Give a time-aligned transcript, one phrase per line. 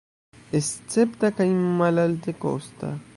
[0.59, 1.47] Escepta kaj
[1.83, 2.95] malaltekosta.